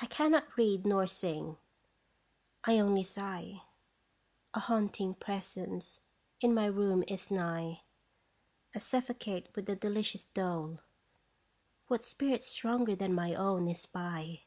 [0.00, 1.56] 1 cannot read nor sing
[2.62, 3.62] I only sigh.
[4.54, 6.00] A haunting presence
[6.40, 7.82] in my room is nigh;
[8.72, 10.78] I suffocate with a delicious dole.
[11.88, 14.42] What spirit stronger than my own is by?